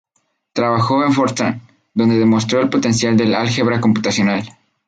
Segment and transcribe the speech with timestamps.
[0.53, 1.61] Trabajó en Fortran,
[1.93, 4.49] donde demostró el potencial del álgebra computacional.